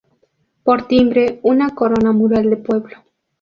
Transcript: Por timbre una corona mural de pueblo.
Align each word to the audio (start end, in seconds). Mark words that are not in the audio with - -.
Por 0.63 0.87
timbre 0.87 1.39
una 1.43 1.75
corona 1.75 2.11
mural 2.11 2.49
de 2.49 2.57
pueblo. 2.57 3.03